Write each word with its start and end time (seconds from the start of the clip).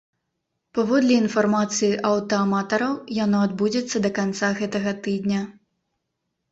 Паводле 0.77 1.13
інфармацыі 1.23 1.99
аўтааматараў, 2.13 2.99
яно 3.23 3.37
адбудзецца 3.49 3.97
да 4.09 4.13
канца 4.21 4.47
гэтага 4.63 4.97
тыдня. 5.07 5.41